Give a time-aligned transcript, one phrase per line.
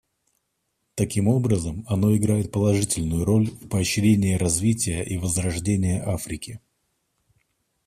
[0.95, 6.59] Таким образом, оно играет положительную роль в поощрении развития и возрождении Африки.